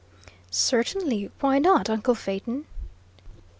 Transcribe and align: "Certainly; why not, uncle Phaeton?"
"Certainly; 0.49 1.29
why 1.41 1.59
not, 1.59 1.87
uncle 1.87 2.15
Phaeton?" 2.15 2.65